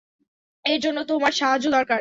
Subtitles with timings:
[0.65, 1.89] এর জন্য তোমার সাহায্য দরকার।